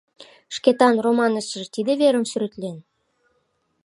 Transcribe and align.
Шкетан 0.55 0.95
романыштыже 1.05 1.67
тиде 1.75 1.93
верым 2.01 2.25
сӱретлен? 2.31 2.77